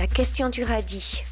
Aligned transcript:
La 0.00 0.06
question 0.06 0.48
du 0.48 0.64
radis. 0.64 1.22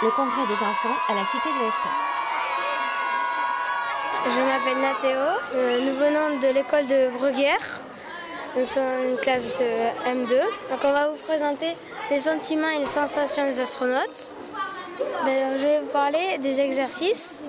Le 0.00 0.10
congrès 0.10 0.46
des 0.46 0.54
enfants 0.54 0.94
à 1.08 1.14
la 1.14 1.24
Cité 1.24 1.48
de 1.48 1.64
l'Espace. 1.64 1.90
Je 4.26 4.40
m'appelle 4.40 4.80
Nathéo, 4.80 5.18
euh, 5.56 5.80
nous 5.80 5.96
venons 5.98 6.38
de 6.40 6.54
l'école 6.54 6.86
de 6.86 7.10
Bruguière. 7.18 7.80
Nous 8.56 8.64
sommes 8.64 8.84
une 9.10 9.16
classe 9.16 9.58
euh, 9.60 9.90
M2. 10.06 10.38
Donc 10.70 10.84
on 10.84 10.92
va 10.92 11.08
vous 11.08 11.18
présenter 11.26 11.74
les 12.12 12.20
sentiments 12.20 12.68
et 12.68 12.78
les 12.78 12.86
sensations 12.86 13.44
des 13.44 13.58
astronautes. 13.58 14.36
Ben, 15.24 15.56
je 15.56 15.62
vais 15.62 15.80
vous 15.80 15.86
parler 15.86 16.38
des 16.38 16.60
exercices. 16.60 17.40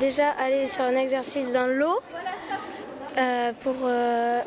Déjà 0.00 0.30
aller 0.42 0.66
sur 0.66 0.84
un 0.84 0.96
exercice 0.96 1.52
dans 1.52 1.66
l'eau 1.66 2.00
euh, 3.18 3.52
pour 3.60 3.74
euh, 3.84 4.40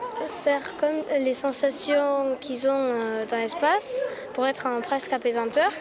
faire 0.43 0.75
comme 0.77 1.03
les 1.19 1.33
sensations 1.33 2.35
qu'ils 2.39 2.67
ont 2.67 2.73
euh, 2.73 3.25
dans 3.29 3.37
l'espace 3.37 4.01
pour 4.33 4.47
être 4.47 4.65
en 4.65 4.81
presque 4.81 5.13
apaisanteur. 5.13 5.71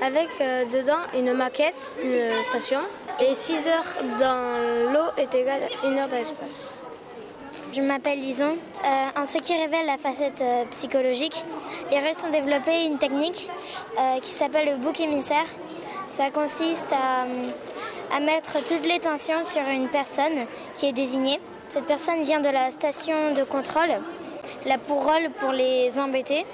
Avec 0.00 0.28
euh, 0.40 0.64
dedans 0.64 1.02
une 1.14 1.32
maquette, 1.32 1.96
une 2.02 2.42
station. 2.42 2.80
Et 3.20 3.34
6 3.34 3.68
heures 3.68 4.04
dans 4.18 4.92
l'eau 4.92 5.10
est 5.16 5.34
égal 5.34 5.60
à 5.62 5.86
1 5.86 5.98
heure 5.98 6.08
dans 6.08 6.16
l'espace. 6.16 6.80
Je 7.72 7.80
m'appelle 7.80 8.20
Lison. 8.20 8.54
Euh, 8.84 9.20
en 9.20 9.24
ce 9.24 9.38
qui 9.38 9.54
révèle 9.54 9.86
la 9.86 9.96
facette 9.96 10.42
euh, 10.42 10.64
psychologique, 10.70 11.42
les 11.90 12.00
Russes 12.00 12.22
ont 12.22 12.30
développé 12.30 12.84
une 12.84 12.98
technique 12.98 13.48
euh, 13.98 14.20
qui 14.20 14.28
s'appelle 14.28 14.66
le 14.66 14.76
bouc 14.76 15.00
émissaire. 15.00 15.46
Ça 16.12 16.30
consiste 16.30 16.92
à, 16.92 18.20
mettre 18.20 18.62
toutes 18.66 18.86
les 18.86 18.98
tensions 18.98 19.42
sur 19.44 19.62
une 19.62 19.88
personne 19.88 20.44
qui 20.74 20.84
est 20.84 20.92
désignée. 20.92 21.40
Cette 21.68 21.86
personne 21.86 22.20
vient 22.20 22.40
de 22.40 22.50
la 22.50 22.70
station 22.70 23.32
de 23.32 23.42
contrôle, 23.44 23.88
la 24.66 24.76
pourrole 24.76 25.30
pour 25.40 25.52
les 25.52 25.98
embêter, 25.98 26.44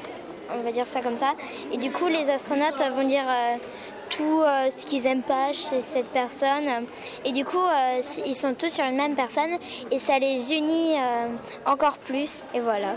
on 0.57 0.63
va 0.63 0.71
dire 0.71 0.87
ça 0.87 1.01
comme 1.01 1.17
ça. 1.17 1.35
Et 1.73 1.77
du 1.77 1.91
coup, 1.91 2.07
les 2.07 2.31
astronautes 2.31 2.81
vont 2.95 3.03
dire 3.03 3.25
euh, 3.29 3.57
tout 4.11 4.43
euh, 4.43 4.71
ce 4.71 4.87
qu'ils 4.87 5.09
aiment 5.09 5.25
pas 5.25 5.53
chez 5.53 5.81
cette 5.81 6.13
personne. 6.13 6.87
Et 7.25 7.33
du 7.33 7.45
coup, 7.45 7.59
euh, 7.59 8.01
ils 8.25 8.37
sont 8.37 8.55
tous 8.55 8.71
sur 8.71 8.85
une 8.85 8.97
même 8.97 9.17
personne 9.17 9.59
et 9.91 9.99
ça 9.99 10.21
les 10.21 10.55
unit 10.55 10.95
encore 11.67 11.99
plus. 11.99 12.45
Et 12.55 12.61
voilà. 12.61 12.95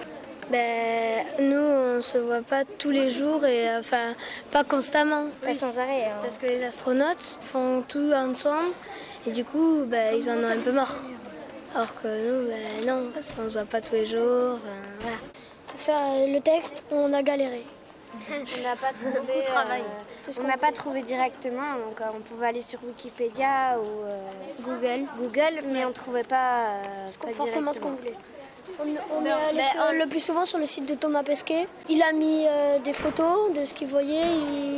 Ben, 0.52 1.26
nous, 1.40 1.56
on 1.98 2.02
se 2.02 2.18
voit 2.18 2.42
pas 2.42 2.64
tous 2.66 2.90
les 2.90 3.10
jours 3.10 3.46
et 3.46 3.70
euh, 3.70 3.80
enfin 3.80 4.14
pas 4.52 4.64
constamment. 4.64 5.26
Pas 5.42 5.54
sans 5.54 5.78
arrêt. 5.80 6.06
hein. 6.06 6.16
Parce 6.22 6.38
que 6.38 6.46
les 6.46 6.64
astronautes 6.64 7.38
font 7.42 7.84
tout 7.88 8.12
ensemble 8.14 8.74
et 9.26 9.32
du 9.32 9.46
coup, 9.46 9.86
ben, 9.88 10.14
ils 10.18 10.30
en 10.30 10.38
ont 10.44 10.50
un 10.52 10.58
peu 10.60 10.72
marre. 10.72 11.06
Alors 11.74 11.96
que 12.02 12.08
nous, 12.08 12.50
ben, 12.50 12.86
non, 12.86 13.12
parce 13.14 13.32
qu'on 13.32 13.46
se 13.50 13.54
voit 13.54 13.66
pas 13.66 13.80
tous 13.82 13.94
les 13.94 14.06
jours. 14.06 14.56
enfin, 14.56 15.00
voilà. 15.00 15.18
Pour 15.68 15.80
faire 15.80 16.28
le 16.28 16.40
texte, 16.42 16.84
on 16.92 17.14
a 17.14 17.22
galéré. 17.24 17.64
On 18.30 18.62
n'a 18.62 18.76
pas 18.76 18.92
trouvé. 18.94 19.16
euh, 19.48 20.32
on 20.42 20.44
n'a 20.48 20.58
pas 20.58 20.72
trouvé 20.74 21.02
directement, 21.02 21.76
donc 21.88 22.02
euh, 22.02 22.06
on 22.14 22.20
pouvait 22.20 22.48
aller 22.48 22.62
sur 22.62 22.80
Wikipédia 22.84 23.78
ou 23.80 24.04
euh, 24.06 24.18
Google. 24.62 25.06
Google, 25.18 25.64
mais 25.72 25.86
on 25.86 25.94
trouvait 25.94 26.26
pas. 26.26 26.66
euh, 26.66 27.08
pas 27.22 27.32
forcément 27.32 27.72
ce 27.72 27.80
qu'on 27.80 27.92
voulait. 27.92 28.14
On, 28.84 29.22
on 29.22 29.26
est 29.26 29.30
allé 29.32 29.62
sur- 29.64 29.92
le 29.94 30.08
plus 30.08 30.20
souvent 30.24 30.46
sur 30.46 30.58
le 30.58 30.66
site 30.66 30.88
de 30.88 30.96
Thomas 30.96 31.24
Pesquet. 31.24 31.68
Il 31.90 32.02
a 32.02 32.12
mis 32.14 32.46
euh, 32.48 32.80
des 32.80 32.94
photos 32.94 33.54
de 33.54 33.64
ce 33.66 33.74
qu'il 33.74 33.88
voyait, 33.88 34.24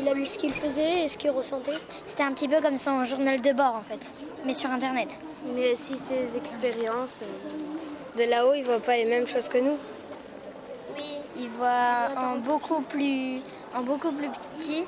il 0.01 0.07
a 0.09 0.13
mis 0.13 0.27
ce 0.27 0.37
qu'il 0.37 0.51
faisait 0.53 1.03
et 1.03 1.07
ce 1.07 1.17
qu'il 1.17 1.31
ressentait. 1.31 1.77
C'était 2.05 2.23
un 2.23 2.31
petit 2.33 2.47
peu 2.47 2.59
comme 2.61 2.77
son 2.77 3.05
journal 3.05 3.39
de 3.39 3.51
bord 3.53 3.75
en 3.75 3.81
fait, 3.81 4.15
mais 4.45 4.53
sur 4.53 4.69
internet. 4.71 5.17
Mais 5.55 5.75
si 5.75 5.97
ces 5.97 6.35
expériences. 6.37 7.19
euh, 7.21 8.17
De 8.23 8.29
là-haut, 8.29 8.53
ils 8.53 8.63
voient 8.63 8.79
pas 8.79 8.95
les 8.97 9.05
mêmes 9.05 9.27
choses 9.27 9.47
que 9.49 9.57
nous. 9.59 9.77
Oui, 10.95 11.17
il 11.37 11.49
voit 11.49 12.09
en 12.17 12.37
beaucoup 12.37 12.81
plus, 12.81 13.39
en 13.75 13.81
beaucoup 13.81 14.11
plus 14.11 14.29
petit. 14.57 14.85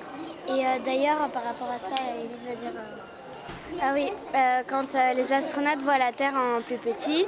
Et 0.47 0.52
euh, 0.52 0.78
d'ailleurs, 0.86 1.28
par 1.30 1.44
rapport 1.44 1.70
à 1.72 1.80
ça, 1.80 1.96
Elise 2.20 2.47
va 2.47 2.53
dire. 2.56 2.72
euh, 2.76 3.80
Ah 3.82 3.92
oui, 3.96 4.12
euh, 4.36 4.62
quand 4.68 4.94
euh, 4.94 5.14
les 5.14 5.34
astronautes 5.34 5.82
voient 5.82 5.97
la 5.97 6.12
Terre 6.12 6.34
en 6.36 6.62
plus 6.62 6.78
petit, 6.78 7.26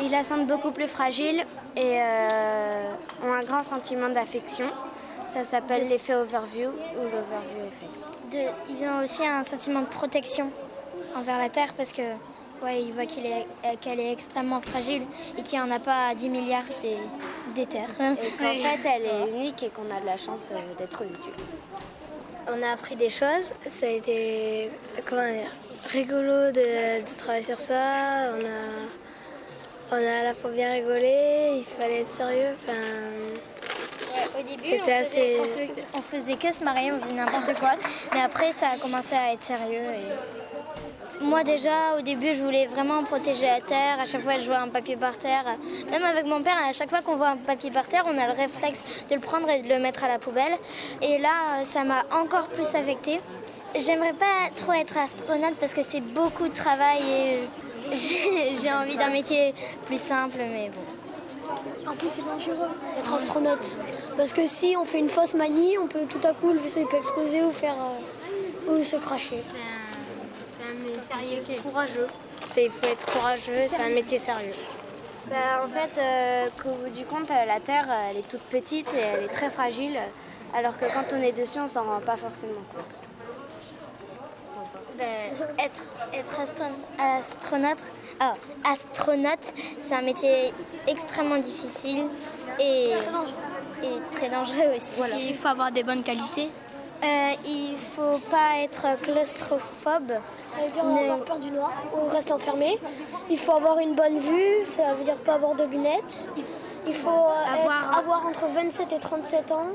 ils 0.00 0.10
la 0.10 0.24
sentent 0.24 0.46
beaucoup 0.46 0.70
plus 0.70 0.86
fragile 0.88 1.44
et 1.76 2.00
euh, 2.00 2.92
ont 3.26 3.32
un 3.32 3.42
grand 3.42 3.62
sentiment 3.62 4.08
d'affection. 4.08 4.66
Ça 5.26 5.44
s'appelle 5.44 5.88
l'effet 5.88 6.14
overview 6.14 6.68
ou 6.70 7.02
l'overview 7.02 7.66
effect. 7.66 8.32
de- 8.32 8.72
ils 8.72 8.84
ont 8.86 9.02
aussi 9.04 9.26
un 9.26 9.42
sentiment 9.42 9.80
de 9.80 9.86
protection 9.86 10.50
envers 11.16 11.38
la 11.38 11.48
Terre 11.48 11.72
parce 11.76 11.92
que 11.92 12.02
ouais, 12.62 12.82
ils 12.82 12.92
voient 12.92 13.02
est- 13.04 13.46
euh, 13.66 13.74
qu'elle 13.80 14.00
est 14.00 14.12
extrêmement 14.12 14.60
fragile 14.60 15.02
et 15.36 15.42
qu'il 15.42 15.58
n'y 15.58 15.64
en 15.64 15.70
a 15.74 15.78
pas 15.78 16.14
10 16.14 16.28
milliards 16.28 16.62
des, 16.82 16.96
des 17.54 17.66
terres. 17.66 17.88
Et 18.00 18.30
qu'en 18.30 18.44
fait, 18.64 18.88
elle 18.96 19.04
est 19.06 19.30
unique 19.36 19.62
et 19.62 19.68
qu'on 19.70 19.94
a 19.94 20.00
de 20.00 20.06
la 20.06 20.16
chance 20.16 20.48
euh, 20.52 20.56
d'être 20.78 21.04
dessus. 21.04 21.34
On 22.50 22.62
a 22.62 22.72
appris 22.72 22.96
des 22.96 23.10
choses. 23.10 23.52
Ça 23.66 23.86
a 23.86 23.90
été 23.90 24.70
comment 25.06 25.30
dire, 25.30 25.50
rigolo 25.92 26.50
de, 26.50 27.00
de 27.02 27.18
travailler 27.18 27.42
sur 27.42 27.60
ça. 27.60 27.74
On 28.32 28.40
a, 28.44 28.60
on 29.90 29.94
a 29.96 30.20
à 30.20 30.24
la 30.24 30.34
fois 30.34 30.50
bien 30.50 30.72
rigolé. 30.72 31.58
Il 31.58 31.64
fallait 31.64 32.00
être 32.02 32.10
sérieux. 32.12 32.54
Enfin, 32.62 32.78
Au 34.38 34.42
début, 34.42 34.62
C'était 34.62 34.78
on 34.80 34.84
faisait, 34.84 34.92
assez- 34.94 35.36
on, 35.40 35.44
faisait, 35.44 35.74
on 35.94 36.02
faisait 36.02 36.36
que 36.36 36.52
se 36.52 36.62
marier, 36.64 36.92
on 36.92 36.98
faisait 36.98 37.12
n'importe 37.12 37.54
quoi. 37.58 37.72
Mais 38.12 38.20
après, 38.20 38.52
ça 38.52 38.68
a 38.74 38.76
commencé 38.76 39.14
à 39.14 39.32
être 39.32 39.42
sérieux. 39.42 39.80
Et... 39.82 41.24
Moi, 41.24 41.42
déjà, 41.42 41.96
au 41.98 42.02
début, 42.02 42.32
je 42.34 42.40
voulais 42.42 42.66
vraiment 42.66 43.02
protéger 43.02 43.46
la 43.46 43.60
terre. 43.60 43.98
À 44.00 44.06
chaque 44.06 44.22
fois, 44.22 44.38
je 44.38 44.46
vois 44.46 44.58
un 44.58 44.68
papier 44.68 44.96
par 44.96 45.18
terre. 45.18 45.44
Même 45.90 46.04
avec 46.04 46.26
mon 46.26 46.40
père, 46.42 46.56
à 46.56 46.72
chaque 46.72 46.90
fois 46.90 47.00
qu'on 47.02 47.16
voit 47.16 47.30
un 47.30 47.36
papier 47.36 47.72
par 47.72 47.88
terre, 47.88 48.04
on 48.06 48.16
a 48.16 48.26
le 48.26 48.32
réflexe 48.32 48.84
de 49.10 49.14
le 49.16 49.20
prendre 49.20 49.48
et 49.50 49.62
de 49.62 49.68
le 49.68 49.80
mettre 49.80 50.04
à 50.04 50.08
la 50.08 50.20
poubelle. 50.20 50.56
Et 51.02 51.18
là, 51.18 51.64
ça 51.64 51.82
m'a 51.82 52.04
encore 52.12 52.46
plus 52.48 52.72
affectée. 52.76 53.18
J'aimerais 53.76 54.12
pas 54.12 54.48
trop 54.56 54.72
être 54.72 54.96
astronaute 54.96 55.56
parce 55.60 55.74
que 55.74 55.82
c'est 55.82 56.00
beaucoup 56.00 56.46
de 56.48 56.54
travail 56.54 57.00
et 57.02 57.38
j'ai 57.92 58.72
envie 58.72 58.96
d'un 58.96 59.10
métier 59.10 59.54
plus 59.86 60.00
simple, 60.00 60.38
mais 60.38 60.70
bon. 60.70 61.90
En 61.90 61.94
plus, 61.94 62.10
c'est 62.10 62.24
dangereux 62.24 62.68
d'être 62.96 63.14
astronaute. 63.14 63.78
Parce 64.16 64.32
que 64.32 64.46
si 64.46 64.74
on 64.78 64.84
fait 64.84 64.98
une 64.98 65.08
fausse 65.08 65.34
manie, 65.34 65.78
on 65.78 65.86
peut 65.86 66.04
tout 66.08 66.20
à 66.26 66.34
coup, 66.34 66.52
le 66.52 66.58
vaisseau 66.58 66.80
il 66.80 66.86
peut 66.86 66.98
exploser 66.98 67.42
ou 67.42 67.50
faire. 67.50 67.74
euh, 67.74 68.72
ou 68.80 68.84
se 68.84 68.96
cracher. 68.96 69.36
c'est 70.48 70.62
un 71.14 71.36
métier 71.36 71.56
courageux. 71.56 72.06
Il 72.56 72.70
faut 72.70 72.86
être 72.86 73.06
courageux. 73.06 73.62
C'est 73.66 73.80
un 73.82 73.88
métier 73.90 74.18
sérieux. 74.18 74.52
Bah, 75.30 75.64
en 75.64 75.68
fait, 75.68 75.98
euh, 76.00 76.48
qu'au 76.62 76.70
bout 76.70 76.90
du 76.90 77.04
compte, 77.04 77.30
euh, 77.30 77.44
la 77.46 77.60
Terre, 77.60 77.86
elle 78.10 78.18
est 78.18 78.28
toute 78.28 78.42
petite 78.42 78.92
et 78.94 78.98
elle 78.98 79.24
est 79.24 79.28
très 79.28 79.50
fragile, 79.50 79.98
alors 80.54 80.76
que 80.76 80.86
quand 80.86 81.14
on 81.14 81.22
est 81.22 81.32
dessus, 81.32 81.60
on 81.60 81.68
s'en 81.68 81.84
rend 81.84 82.00
pas 82.00 82.16
forcément 82.16 82.60
compte. 82.74 83.02
Ben, 84.98 85.64
être 85.64 85.82
être 86.12 86.40
astron- 86.40 86.82
astronaute, 86.98 87.78
ah, 88.20 88.34
astronaute, 88.64 89.52
c'est 89.78 89.94
un 89.94 90.02
métier 90.02 90.52
extrêmement 90.88 91.36
difficile 91.38 92.06
et 92.58 92.92
et 93.82 93.90
très 94.10 94.28
dangereux 94.28 94.74
aussi. 94.76 94.92
Il 95.28 95.36
faut 95.36 95.48
avoir 95.48 95.70
des 95.70 95.84
bonnes 95.84 96.02
qualités. 96.02 96.50
Euh, 97.04 97.30
il 97.44 97.76
faut 97.78 98.18
pas 98.28 98.58
être 98.64 99.00
claustrophobe. 99.02 100.14
Ça 100.52 100.64
veut 100.64 100.70
dire 100.72 100.84
Ne- 100.84 100.98
avoir 101.04 101.20
peur 101.20 101.38
du 101.38 101.50
noir 101.52 101.70
ou 101.94 102.08
rester 102.08 102.32
enfermé. 102.32 102.76
Il 103.30 103.38
faut 103.38 103.52
avoir 103.52 103.78
une 103.78 103.94
bonne 103.94 104.18
vue, 104.18 104.66
ça 104.66 104.94
veut 104.94 105.04
dire 105.04 105.14
pas 105.18 105.34
avoir 105.34 105.54
de 105.54 105.62
lunettes. 105.64 106.26
Il 106.86 106.94
faut 106.94 107.08
Avoir- 107.08 107.90
être- 107.90 107.98
avoir 107.98 108.26
entre 108.26 108.46
27 108.54 108.92
et 108.92 108.98
37 108.98 109.50
ans. 109.52 109.66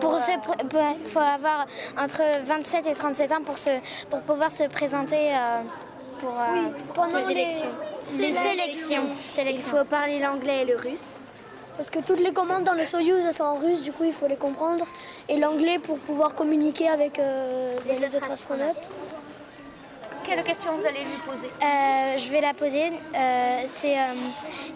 Pour 0.00 0.18
se, 0.18 0.30
il 0.30 1.08
faut 1.10 1.18
avoir 1.18 1.66
entre 1.98 2.22
27 2.44 2.86
et 2.86 2.94
37 2.94 3.32
ans 3.32 3.42
pour 3.44 3.58
se, 3.58 3.70
pour 4.10 4.20
pouvoir 4.20 4.50
se 4.50 4.64
présenter 4.64 5.34
euh, 5.34 5.60
pour, 6.20 6.30
euh, 6.30 6.70
pour 6.94 7.06
les 7.06 7.24
les- 7.24 7.30
élections. 7.32 7.68
Les 8.16 8.32
sélections. 8.32 9.02
Il 9.38 9.58
faut 9.58 9.84
parler 9.84 10.18
l'anglais 10.20 10.62
et 10.62 10.64
le 10.64 10.76
russe. 10.76 11.18
Parce 11.76 11.90
que 11.90 11.98
toutes 11.98 12.20
les 12.20 12.32
commandes 12.32 12.64
dans 12.64 12.72
le 12.72 12.84
Soyuz 12.86 13.30
sont 13.32 13.44
en 13.44 13.56
russe, 13.56 13.82
du 13.82 13.92
coup 13.92 14.04
il 14.04 14.12
faut 14.14 14.26
les 14.26 14.36
comprendre. 14.36 14.86
Et 15.28 15.36
l'anglais 15.38 15.78
pour 15.78 15.98
pouvoir 15.98 16.34
communiquer 16.34 16.88
avec 16.88 17.18
euh, 17.18 17.74
les, 17.86 18.16
autres 18.16 18.30
astronautes. 18.30 18.88
Quelle 20.26 20.42
question 20.42 20.72
vous 20.76 20.84
allez 20.86 20.98
lui 21.04 21.18
poser? 21.24 21.46
Euh, 21.62 22.18
je 22.18 22.28
vais 22.30 22.40
la 22.40 22.52
poser. 22.52 22.86
Euh, 23.14 23.60
c'est 23.66 23.96
euh, 23.96 24.02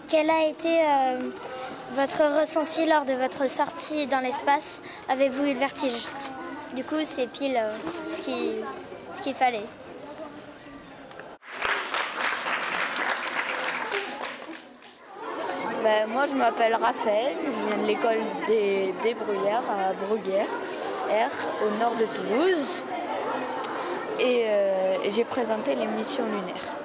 quel 0.07 0.29
a 0.29 0.45
été 0.45 0.79
euh, 0.81 1.29
votre 1.93 2.39
ressenti 2.39 2.85
lors 2.85 3.03
de 3.05 3.13
votre 3.13 3.49
sortie 3.49 4.07
dans 4.07 4.19
l'espace? 4.21 4.81
Avez-vous 5.09 5.43
eu 5.43 5.53
le 5.53 5.59
vertige? 5.59 6.07
Du 6.73 6.83
coup, 6.85 6.95
c'est 7.03 7.27
pile 7.27 7.57
euh, 7.57 7.73
ce 8.15 8.21
qui- 8.21 8.55
ce 9.13 9.21
qu'il 9.21 9.33
fallait. 9.35 9.65
Ben, 15.83 16.07
moi, 16.07 16.25
je 16.27 16.35
m'appelle 16.35 16.75
Raphaël, 16.75 17.33
je 17.43 17.67
viens 17.67 17.81
de 17.81 17.87
l'école 17.87 18.19
des, 18.47 18.93
des 19.03 19.13
Bruyères 19.15 19.63
à 19.69 19.93
Bruguière, 20.05 20.45
R, 21.09 21.65
au 21.65 21.79
nord 21.79 21.95
de 21.95 22.05
Toulouse. 22.05 22.83
J'ai 25.09 25.23
présenté 25.25 25.75
les 25.75 25.87
missions 25.87 26.25
lunaires. 26.25 26.75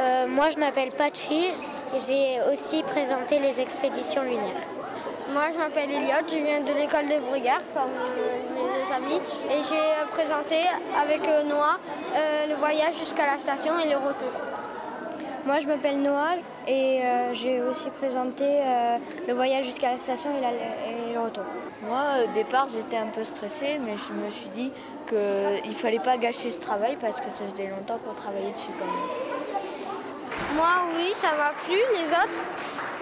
Euh, 0.00 0.26
moi, 0.26 0.48
je 0.50 0.58
m'appelle 0.58 0.88
Pachi 0.96 1.48
et 1.48 2.00
j'ai 2.08 2.38
aussi 2.50 2.82
présenté 2.82 3.38
les 3.38 3.60
expéditions 3.60 4.22
lunaires. 4.22 4.66
Moi, 5.32 5.42
je 5.52 5.58
m'appelle 5.58 5.90
Elliot, 5.90 6.26
je 6.26 6.36
viens 6.36 6.60
de 6.60 6.72
l'école 6.72 7.06
de 7.06 7.20
Brugard, 7.20 7.60
comme 7.72 7.90
euh, 8.00 8.38
mes 8.54 8.60
deux 8.60 8.92
amis, 8.92 9.20
et 9.50 9.62
j'ai 9.62 9.74
euh, 9.74 10.06
présenté 10.10 10.56
avec 11.00 11.28
euh, 11.28 11.44
Noah 11.44 11.78
euh, 12.16 12.46
le 12.48 12.54
voyage 12.54 12.94
jusqu'à 12.98 13.26
la 13.26 13.38
station 13.38 13.78
et 13.78 13.88
le 13.88 13.96
retour. 13.96 14.32
Moi, 15.46 15.58
je 15.60 15.66
m'appelle 15.66 16.00
Noah 16.02 16.36
et 16.68 17.00
euh, 17.02 17.32
j'ai 17.34 17.62
aussi 17.62 17.88
présenté 17.90 18.44
euh, 18.44 18.98
le 19.26 19.34
voyage 19.34 19.64
jusqu'à 19.64 19.90
la 19.92 19.98
station 19.98 20.30
et, 20.36 20.40
la- 20.40 20.50
et 20.50 21.14
le 21.14 21.20
retour. 21.20 21.44
Moi, 21.82 22.00
au 22.24 22.32
départ, 22.34 22.68
j'étais 22.72 22.98
un 22.98 23.06
peu 23.06 23.24
stressée, 23.24 23.80
mais 23.84 23.94
je 23.96 24.12
me 24.12 24.30
suis 24.30 24.48
dit 24.50 24.70
qu'il 25.08 25.18
ne 25.70 25.74
fallait 25.74 25.98
pas 25.98 26.18
gâcher 26.18 26.50
ce 26.50 26.60
travail 26.60 26.96
parce 27.00 27.18
que 27.20 27.30
ça 27.30 27.44
faisait 27.52 27.68
longtemps 27.68 27.98
qu'on 28.06 28.12
travaillait 28.14 28.52
dessus 28.52 28.68
quand 28.78 28.84
même. 28.84 30.56
Moi, 30.56 30.66
oui, 30.96 31.10
ça 31.14 31.28
m'a 31.28 31.52
plu, 31.66 31.78
les 31.98 32.10
autres. 32.10 32.38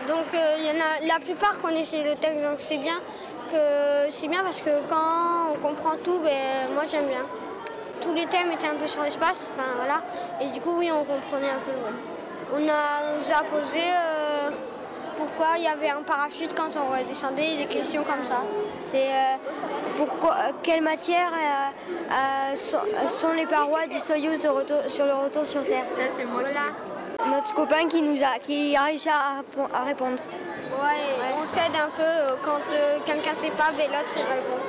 Donc, 0.06 0.26
euh, 0.32 0.56
y 0.60 0.70
en 0.70 0.80
a 0.80 1.06
la 1.14 1.20
plupart 1.20 1.60
connaissaient 1.60 2.04
le 2.04 2.14
texte, 2.14 2.42
donc 2.42 2.58
c'est 2.58 2.78
bien 2.78 3.00
que 3.50 4.10
c'est 4.10 4.28
bien 4.28 4.42
parce 4.42 4.60
que 4.62 4.70
quand 4.88 5.52
on 5.54 5.58
comprend 5.66 5.96
tout, 6.04 6.18
ben, 6.20 6.72
moi 6.74 6.84
j'aime 6.86 7.06
bien. 7.06 7.24
Tous 8.00 8.14
les 8.14 8.26
thèmes 8.26 8.52
étaient 8.52 8.68
un 8.68 8.74
peu 8.76 8.86
sur 8.86 9.02
l'espace, 9.02 9.48
enfin 9.54 9.68
voilà, 9.76 10.02
et 10.40 10.46
du 10.52 10.60
coup, 10.60 10.76
oui, 10.78 10.90
on 10.92 11.04
comprenait 11.04 11.50
un 11.50 11.58
peu. 11.64 11.72
ouais. 11.72 12.17
On 12.52 12.68
a, 12.68 13.16
nous 13.16 13.30
a 13.30 13.42
posé 13.44 13.80
euh, 13.80 14.50
pourquoi 15.16 15.48
il 15.58 15.64
y 15.64 15.68
avait 15.68 15.90
un 15.90 16.02
parachute 16.02 16.54
quand 16.56 16.70
on 16.76 16.96
redescendait, 16.96 17.56
des 17.58 17.66
questions 17.66 18.02
comme 18.04 18.24
ça. 18.24 18.42
C'est 18.84 19.08
euh, 19.08 19.36
pourquoi, 19.96 20.36
quelle 20.62 20.80
matière 20.82 21.30
euh, 21.32 22.54
sont, 22.56 22.78
sont 23.06 23.32
les 23.32 23.46
parois 23.46 23.86
du 23.86 23.98
Soyuz 23.98 24.40
sur 24.40 24.54
le 25.06 25.14
retour 25.14 25.44
sur 25.46 25.62
Terre? 25.64 25.84
Ça, 25.94 26.02
c'est 26.16 26.24
moi. 26.24 26.42
Notre 27.30 27.52
copain 27.52 27.86
qui 27.88 28.00
nous 28.00 28.22
a, 28.22 28.38
qui 28.38 28.74
a 28.76 28.82
réussi 28.84 29.08
à, 29.08 29.42
répon- 29.42 29.68
à 29.74 29.84
répondre. 29.84 30.22
Ouais, 30.80 31.32
on 31.42 31.46
s'aide 31.46 31.74
un 31.74 31.90
peu 31.90 32.36
quand 32.44 32.60
quelqu'un 33.04 33.32
ne 33.32 33.36
sait 33.36 33.50
pas, 33.50 33.70
ben, 33.76 33.88
l'autre 33.88 34.12
il 34.16 34.22
répond. 34.22 34.62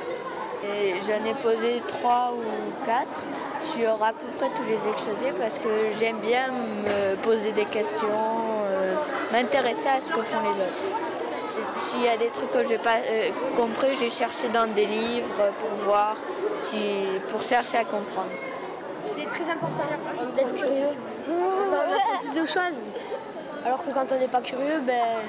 Et 0.62 0.94
j'en 1.06 1.24
ai 1.24 1.34
posé 1.34 1.82
trois 1.86 2.34
ou 2.36 2.84
quatre 2.84 3.20
sur 3.62 3.90
à 4.02 4.12
peu 4.12 4.26
près 4.38 4.48
tous 4.54 4.64
les 4.68 4.88
exposés 4.88 5.32
parce 5.38 5.58
que 5.58 5.68
j'aime 5.98 6.18
bien 6.18 6.48
me 6.48 7.16
poser 7.16 7.52
des 7.52 7.64
questions, 7.64 8.08
euh, 8.08 8.94
m'intéresser 9.32 9.88
à 9.88 10.00
ce 10.00 10.10
que 10.10 10.20
font 10.22 10.40
les 10.42 10.50
autres. 10.50 10.84
S'il 11.78 12.02
y 12.02 12.08
a 12.08 12.16
des 12.16 12.28
trucs 12.28 12.50
que 12.50 12.66
j'ai 12.66 12.78
pas 12.78 12.98
euh, 12.98 13.30
compris, 13.56 13.94
j'ai 13.98 14.10
cherché 14.10 14.48
dans 14.48 14.72
des 14.72 14.86
livres 14.86 15.50
pour 15.60 15.70
voir, 15.84 16.16
si, 16.60 16.78
pour 17.30 17.42
chercher 17.42 17.78
à 17.78 17.84
comprendre. 17.84 18.30
C'est 19.16 19.28
très 19.30 19.50
important 19.50 19.88
d'être 20.36 20.54
curieux 20.54 20.90
savoir 21.64 21.84
un 21.84 22.18
peu 22.18 22.26
plus 22.26 22.40
de 22.40 22.46
choses. 22.46 22.80
Alors 23.64 23.84
que 23.84 23.90
quand 23.90 24.06
on 24.12 24.18
n'est 24.18 24.28
pas 24.28 24.40
curieux, 24.40 24.80
ben, 24.86 25.20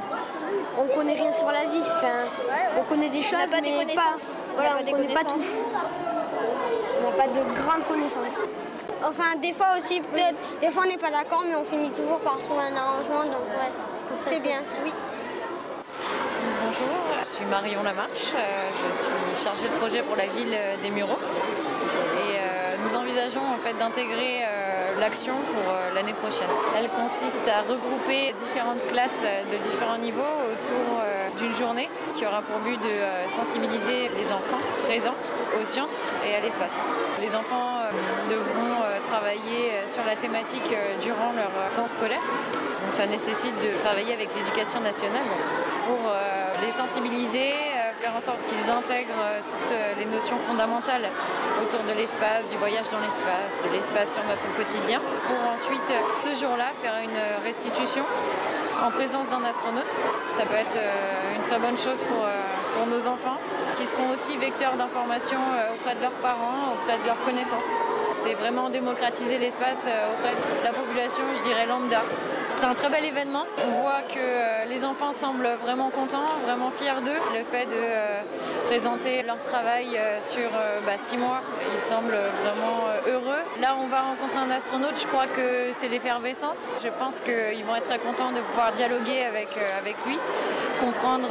on 0.77 0.87
connaît 0.87 1.15
rien 1.15 1.31
sur 1.31 1.47
la 1.47 1.65
vie. 1.65 1.81
Enfin, 1.81 2.29
on 2.77 2.83
connaît 2.83 3.09
des 3.09 3.21
choses, 3.21 3.39
pas 3.49 3.61
mais 3.61 3.85
pas, 3.95 4.15
voilà, 4.55 4.71
On 4.71 4.73
n'a 4.75 4.81
on 4.81 4.85
pas 4.85 4.91
connaît 4.91 5.13
pas 5.13 5.23
tout. 5.23 5.43
On 6.99 7.09
n'a 7.09 7.17
pas 7.17 7.27
de 7.27 7.61
grandes 7.61 7.85
connaissances. 7.85 8.47
Enfin, 9.03 9.35
des 9.41 9.53
fois 9.53 9.67
aussi, 9.79 9.99
peut-être, 10.01 10.35
des 10.61 10.69
fois 10.69 10.83
on 10.85 10.89
n'est 10.89 10.97
pas 10.97 11.09
d'accord, 11.09 11.43
mais 11.47 11.55
on 11.55 11.63
finit 11.63 11.89
toujours 11.91 12.19
par 12.19 12.37
trouver 12.37 12.61
un 12.71 12.75
arrangement, 12.75 13.23
donc 13.23 13.47
ouais, 13.49 13.71
c'est 14.21 14.41
bien. 14.41 14.59
Oui. 14.83 14.93
Bonjour, 16.63 16.95
je 17.19 17.27
suis 17.27 17.45
Marion 17.45 17.83
Lamarche, 17.83 18.33
euh, 18.35 18.69
je 18.93 19.35
suis 19.35 19.43
chargée 19.43 19.67
de 19.67 19.77
projet 19.79 20.03
pour 20.03 20.15
la 20.15 20.27
ville 20.27 20.53
euh, 20.53 20.77
des 20.81 20.91
Mureaux 20.91 21.17
nous 22.83 22.95
envisageons 22.95 23.41
en 23.41 23.57
fait 23.57 23.73
d'intégrer 23.77 24.41
euh, 24.43 24.99
l'action 24.99 25.33
pour 25.53 25.71
euh, 25.71 25.93
l'année 25.93 26.13
prochaine. 26.13 26.49
Elle 26.77 26.89
consiste 26.89 27.47
à 27.47 27.61
regrouper 27.61 28.33
différentes 28.37 28.85
classes 28.87 29.21
euh, 29.23 29.43
de 29.51 29.57
différents 29.61 29.97
niveaux 29.97 30.21
autour 30.51 31.01
d'une 31.37 31.53
journée 31.53 31.89
qui 32.15 32.25
aura 32.25 32.41
pour 32.41 32.59
but 32.59 32.77
de 32.81 33.29
sensibiliser 33.29 34.09
les 34.17 34.31
enfants 34.31 34.59
présents 34.83 35.15
aux 35.59 35.65
sciences 35.65 36.09
et 36.27 36.35
à 36.35 36.41
l'espace. 36.41 36.77
Les 37.19 37.33
enfants 37.35 37.79
devront 38.29 38.83
travailler 39.03 39.87
sur 39.87 40.03
la 40.05 40.15
thématique 40.15 40.75
durant 41.01 41.31
leur 41.33 41.51
temps 41.73 41.87
scolaire. 41.87 42.21
Donc 42.83 42.93
ça 42.93 43.05
nécessite 43.05 43.55
de 43.61 43.77
travailler 43.77 44.13
avec 44.13 44.35
l'éducation 44.35 44.81
nationale 44.81 45.23
pour 45.87 45.99
les 46.61 46.71
sensibiliser, 46.71 47.53
faire 48.01 48.15
en 48.15 48.21
sorte 48.21 48.43
qu'ils 48.45 48.69
intègrent 48.69 49.21
euh, 49.21 49.41
toutes 49.47 49.71
euh, 49.71 49.93
les 49.99 50.05
notions 50.05 50.37
fondamentales 50.47 51.07
autour 51.61 51.83
de 51.83 51.93
l'espace, 51.93 52.49
du 52.49 52.57
voyage 52.57 52.89
dans 52.89 52.99
l'espace, 52.99 53.53
de 53.63 53.69
l'espace 53.71 54.13
sur 54.15 54.23
notre 54.25 54.47
quotidien, 54.57 54.99
pour 55.27 55.39
ensuite 55.53 55.89
euh, 55.91 56.01
ce 56.17 56.33
jour-là 56.39 56.73
faire 56.81 56.95
une 57.03 57.43
restitution 57.43 58.03
en 58.81 58.89
présence 58.89 59.29
d'un 59.29 59.43
astronaute. 59.45 59.91
Ça 60.29 60.45
peut 60.45 60.55
être 60.55 60.79
une 61.35 61.43
très 61.43 61.59
bonne 61.59 61.77
chose 61.77 62.03
pour, 62.05 62.25
pour 62.73 62.87
nos 62.87 63.07
enfants, 63.07 63.37
qui 63.77 63.87
seront 63.87 64.09
aussi 64.11 64.37
vecteurs 64.37 64.75
d'information 64.75 65.37
euh, 65.37 65.73
auprès 65.73 65.95
de 65.95 66.01
leurs 66.01 66.19
parents, 66.21 66.73
auprès 66.73 66.97
de 66.97 67.05
leurs 67.05 67.23
connaissances. 67.23 67.69
C'est 68.13 68.33
vraiment 68.35 68.69
démocratiser 68.69 69.37
l'espace 69.37 69.85
euh, 69.87 70.13
auprès 70.13 70.31
de 70.31 70.63
la 70.63 70.73
population, 70.73 71.23
je 71.37 71.43
dirais 71.43 71.65
lambda. 71.65 72.01
C'est 72.49 72.65
un 72.65 72.73
très 72.73 72.89
bel 72.89 73.05
événement. 73.05 73.45
On 73.65 73.81
voit 73.81 74.01
que 74.01 74.19
euh, 74.19 74.65
les 74.65 74.83
enfants 74.83 75.13
semblent 75.13 75.49
vraiment 75.63 75.89
contents, 75.89 76.39
vraiment 76.45 76.69
fiers 76.69 77.01
d'eux. 77.03 77.19
Le 77.33 77.43
fait 77.45 77.65
de 77.65 78.67
présenter 78.67 79.23
leur 79.23 79.41
travail 79.41 79.97
sur 80.19 80.49
bah, 80.85 80.97
six 80.97 81.17
mois, 81.17 81.41
ils 81.73 81.79
semblent 81.79 82.19
vraiment 82.43 82.83
heureux. 83.07 83.41
Là, 83.61 83.77
on 83.79 83.87
va 83.87 84.01
rencontrer 84.01 84.37
un 84.37 84.51
astronaute. 84.51 84.99
Je 84.99 85.07
crois 85.07 85.27
que 85.27 85.71
c'est 85.73 85.87
l'effervescence. 85.87 86.75
Je 86.83 86.89
pense 86.89 87.21
qu'ils 87.21 87.63
vont 87.65 87.75
être 87.75 87.87
très 87.87 87.99
contents 87.99 88.31
de 88.31 88.41
pouvoir 88.41 88.73
dialoguer 88.73 89.23
avec, 89.23 89.49
avec 89.79 89.95
lui, 90.05 90.19
comprendre 90.79 91.29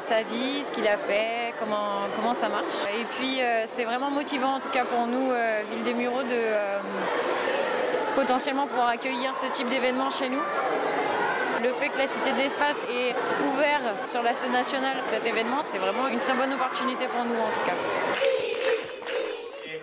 sa 0.00 0.22
vie, 0.22 0.62
ce 0.64 0.72
qu'il 0.72 0.86
a 0.86 0.96
fait, 0.96 1.54
comment, 1.58 2.06
comment 2.14 2.34
ça 2.34 2.48
marche. 2.48 2.84
Et 2.98 3.04
puis, 3.16 3.40
euh, 3.40 3.64
c'est 3.66 3.84
vraiment 3.84 4.10
motivant, 4.10 4.54
en 4.54 4.60
tout 4.60 4.68
cas 4.70 4.84
pour 4.84 5.06
nous, 5.06 5.30
euh, 5.30 5.62
Ville 5.70 5.82
des 5.82 5.94
Mureaux, 5.94 6.22
de 6.22 6.28
euh, 6.32 6.78
potentiellement 8.14 8.66
pouvoir 8.66 8.88
accueillir 8.88 9.34
ce 9.34 9.46
type 9.50 9.68
d'événement 9.68 10.10
chez 10.10 10.28
nous. 10.28 10.42
Le 11.62 11.72
fait 11.72 11.88
que 11.88 11.98
la 11.98 12.06
Cité 12.06 12.32
de 12.32 12.36
l'Espace 12.36 12.86
est 12.90 13.14
ouvert 13.48 13.80
sur 14.04 14.22
la 14.22 14.34
scène 14.34 14.52
nationale, 14.52 14.98
cet 15.06 15.26
événement, 15.26 15.62
c'est 15.62 15.78
vraiment 15.78 16.06
une 16.08 16.18
très 16.18 16.34
bonne 16.34 16.52
opportunité 16.52 17.06
pour 17.08 17.24
nous 17.24 17.34
en 17.34 17.48
tout 17.48 17.64
cas. 17.64 17.74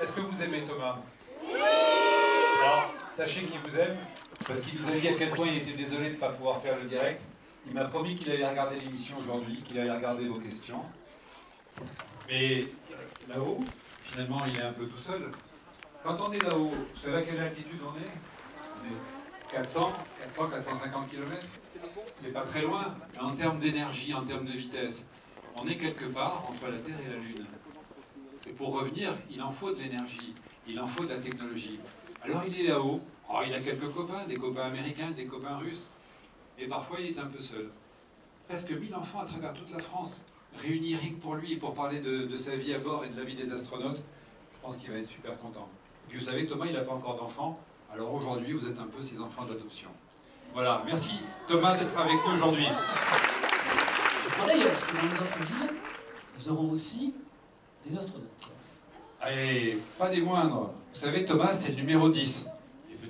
Est-ce 0.02 0.12
que 0.12 0.22
vous 0.22 0.42
aimez 0.44 0.64
Thomas? 0.68 0.98
Alors, 2.62 2.92
sachez 3.10 3.42
qu'il 3.42 3.60
vous 3.60 3.78
aime, 3.80 3.98
parce 4.48 4.60
qu'il 4.62 4.80
vous 4.80 4.90
a 4.90 4.96
dit 4.96 5.08
à 5.08 5.14
quel 5.18 5.30
point 5.32 5.48
il 5.48 5.58
était 5.58 5.72
désolé 5.72 6.10
de 6.10 6.16
ne 6.16 6.20
pas 6.20 6.30
pouvoir 6.30 6.62
faire 6.62 6.76
le 6.82 6.88
direct. 6.88 7.20
Il 7.68 7.74
m'a 7.74 7.86
promis 7.86 8.16
qu'il 8.16 8.30
allait 8.32 8.48
regarder 8.48 8.80
l'émission 8.80 9.18
aujourd'hui, 9.18 9.58
qu'il 9.62 9.80
allait 9.80 9.94
regarder 9.94 10.28
vos 10.28 10.40
questions. 10.40 10.84
Mais 12.28 12.68
là-haut, 13.28 13.60
finalement, 14.04 14.46
il 14.46 14.58
est 14.58 14.62
un 14.62 14.74
peu 14.74 14.86
tout 14.88 14.98
seul. 14.98 15.32
Quand 16.04 16.18
on 16.20 16.32
est 16.34 16.44
là-haut, 16.44 16.72
vous 16.72 17.02
savez 17.02 17.18
à 17.18 17.22
quelle 17.22 17.40
altitude 17.40 17.80
on 17.82 17.98
est? 17.98 18.12
On 18.76 18.86
est 18.86 19.54
400, 19.54 19.94
400, 20.22 20.48
450 20.50 21.10
km. 21.10 21.48
C'est 22.14 22.34
pas 22.34 22.42
très 22.42 22.62
loin, 22.62 22.96
mais 23.14 23.20
en 23.20 23.36
termes 23.36 23.60
d'énergie, 23.60 24.14
en 24.14 24.24
termes 24.24 24.46
de 24.46 24.52
vitesse, 24.52 25.08
on 25.56 25.68
est 25.68 25.78
quelque 25.78 26.06
part 26.06 26.44
entre 26.50 26.68
la 26.68 26.78
Terre 26.78 27.00
et 27.00 27.10
la 27.10 27.18
Lune. 27.18 27.46
Et 28.48 28.52
pour 28.52 28.74
revenir, 28.74 29.12
il 29.32 29.42
en 29.42 29.52
faut 29.52 29.72
de 29.72 29.80
l'énergie, 29.80 30.34
il 30.68 30.80
en 30.80 30.88
faut 30.88 31.06
de 31.06 31.10
la 31.10 31.20
technologie. 31.20 31.80
Alors 32.24 32.44
il 32.46 32.60
est 32.60 32.68
là-haut, 32.70 33.02
Oh, 33.30 33.40
il 33.46 33.54
a 33.54 33.60
quelques 33.60 33.92
copains, 33.92 34.26
des 34.28 34.36
copains 34.36 34.66
américains, 34.66 35.12
des 35.12 35.26
copains 35.26 35.58
russes, 35.58 35.88
et 36.60 36.68
parfois 36.68 37.00
il 37.00 37.08
est 37.08 37.20
un 37.20 37.26
peu 37.26 37.40
seul. 37.40 37.70
Presque 38.48 38.72
1000 38.72 38.94
enfants 38.96 39.20
à 39.20 39.26
travers 39.26 39.54
toute 39.54 39.72
la 39.72 39.80
France, 39.80 40.24
réunis 40.62 40.96
rien 40.96 41.12
que 41.12 41.20
pour 41.20 41.36
lui 41.36 41.54
et 41.54 41.58
pour 41.58 41.74
parler 41.74 42.00
de, 42.00 42.26
de 42.26 42.36
sa 42.36 42.56
vie 42.56 42.74
à 42.74 42.80
bord 42.80 43.04
et 43.06 43.10
de 43.10 43.18
la 43.18 43.24
vie 43.24 43.36
des 43.36 43.52
astronautes, 43.52 44.02
je 44.54 44.60
pense 44.62 44.78
qu'il 44.78 44.92
va 44.92 44.98
être 44.98 45.08
super 45.08 45.38
content. 45.40 45.68
Et 46.06 46.10
puis 46.10 46.20
vous 46.20 46.26
savez, 46.26 46.46
Thomas, 46.46 46.66
il 46.68 46.74
n'a 46.74 46.82
pas 46.82 46.94
encore 46.94 47.16
d'enfants, 47.16 47.60
alors 47.92 48.14
aujourd'hui 48.14 48.54
vous 48.54 48.68
êtes 48.68 48.80
un 48.80 48.88
peu 48.88 49.02
ses 49.02 49.20
enfants 49.20 49.46
d'adoption. 49.46 49.90
Voilà, 50.54 50.84
merci 50.86 51.14
Thomas 51.48 51.76
d'être 51.76 51.98
avec 51.98 52.16
nous 52.28 52.34
aujourd'hui. 52.34 52.68
Je 54.24 54.30
crois 54.30 54.48
d'ailleurs 54.48 54.88
que 54.88 54.96
dans 54.96 55.02
les 55.02 55.20
autres 55.20 55.40
villes, 55.40 55.74
nous 56.38 56.50
aurons 56.50 56.70
aussi 56.72 57.14
des 57.86 57.98
astronautes. 57.98 58.30
Et 59.32 59.78
pas 59.98 60.10
des 60.10 60.22
moindres. 60.22 60.74
Vous 60.94 61.00
savez, 61.00 61.26
Thomas, 61.26 61.54
c'est 61.54 61.70
le 61.70 61.76
numéro 61.76 62.10
10. 62.10 62.46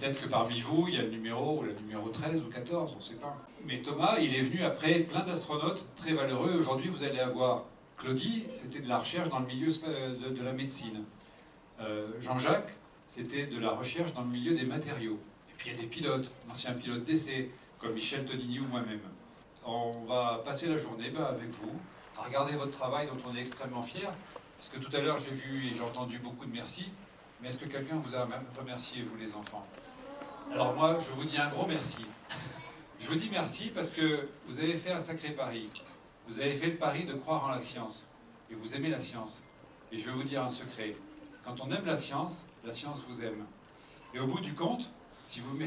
Peut-être 0.04 0.22
que 0.22 0.28
parmi 0.28 0.60
vous, 0.60 0.90
il 0.90 0.96
y 0.96 0.98
a 0.98 1.02
le 1.04 1.12
numéro 1.12 1.60
ou 1.60 1.64
le 1.64 1.72
numéro 1.76 2.10
13 2.10 2.44
ou 2.44 2.50
14, 2.50 2.92
on 2.94 2.98
ne 2.98 3.02
sait 3.02 3.16
pas. 3.16 3.38
Mais 3.64 3.82
Thomas, 3.82 4.18
il 4.20 4.36
est 4.36 4.42
venu 4.42 4.62
après 4.62 5.00
plein 5.00 5.22
d'astronautes 5.22 5.86
très 5.96 6.12
valeureux. 6.12 6.58
Aujourd'hui, 6.60 6.90
vous 6.90 7.06
allez 7.06 7.22
avoir 7.22 7.64
Claudie, 7.96 8.44
c'était 8.52 8.80
de 8.80 8.90
la 8.90 8.98
recherche 8.98 9.30
dans 9.30 9.40
le 9.40 9.46
milieu 9.46 9.70
de, 9.70 10.44
la 10.44 10.52
médecine. 10.52 11.06
Euh, 11.80 12.08
Jean-Jacques, 12.20 12.74
c'était 13.08 13.46
de 13.46 13.58
la 13.58 13.72
recherche 13.72 14.14
dans 14.14 14.24
le 14.24 14.28
milieu 14.28 14.54
des 14.54 14.66
matériaux. 14.66 15.18
Et 15.50 15.54
puis 15.58 15.70
il 15.70 15.76
y 15.78 15.80
a 15.80 15.82
des 15.82 15.88
pilotes, 15.88 16.30
d'anciens 16.50 16.74
pilotes 16.74 17.06
d'essai, 17.06 17.52
comme 17.80 17.94
Michel 17.94 18.26
Tonini 18.26 18.60
ou 18.60 18.66
moi-même. 18.66 19.00
On 19.64 19.92
va 20.06 20.42
passer 20.44 20.68
la 20.68 20.78
journée 20.78 21.12
ben, 21.12 21.24
avec 21.24 21.50
vous, 21.52 21.80
à 22.18 22.24
regarder 22.24 22.58
votre 22.58 22.78
travail 22.78 23.08
dont 23.08 23.32
on 23.32 23.34
est 23.38 23.40
extrêmement 23.40 23.84
fiers. 23.84 24.12
Parce 24.58 24.68
que 24.68 24.80
tout 24.80 24.94
à 24.94 25.00
l'heure, 25.00 25.20
j'ai 25.20 25.32
vu 25.32 25.68
et 25.68 25.74
j'ai 25.74 25.82
entendu 25.82 26.20
beaucoup 26.20 26.46
de 26.46 26.52
merci. 26.52 26.90
Mais 27.42 27.48
est-ce 27.48 27.60
que 27.60 27.70
quelqu'un 27.70 28.02
vous 28.04 28.18
a 28.18 28.28
remercié, 28.60 29.04
vous 29.04 29.16
les 29.16 29.34
enfants? 29.34 29.66
Alors 30.54 30.76
moi, 30.76 31.00
je 31.00 31.10
vous 31.14 31.26
dis 31.26 31.36
un 31.40 31.48
gros 31.48 31.66
merci. 31.66 32.06
je 33.00 33.08
vous 33.08 33.16
dis 33.16 33.28
merci 33.32 33.72
parce 33.74 33.90
que 33.90 34.30
vous 34.46 34.60
avez 34.60 34.74
fait 34.74 34.92
un 34.92 35.00
sacré 35.00 35.32
pari. 35.32 35.68
Vous 36.28 36.40
avez 36.40 36.52
fait 36.52 36.68
le 36.68 36.76
pari 36.76 37.06
de 37.06 37.14
croire 37.14 37.44
en 37.46 37.50
la 37.50 37.60
science. 37.60 38.06
Et 38.52 38.54
vous 38.54 38.76
aimez 38.76 38.90
la 38.90 39.00
science. 39.00 39.42
Et 39.92 39.98
je 39.98 40.06
vais 40.06 40.12
vous 40.12 40.22
dire 40.22 40.44
un 40.44 40.50
secret. 40.50 40.96
Quand 41.44 41.60
on 41.60 41.72
aime 41.72 41.88
la 41.88 41.98
science, 41.98 42.46
la 42.64 42.72
science 42.72 43.04
vous 43.10 43.24
aime. 43.24 43.48
Et 44.14 44.20
au 44.20 44.28
bout 44.28 44.42
du 44.42 44.54
compte, 44.54 44.92
si 45.26 45.40
vous, 45.40 45.58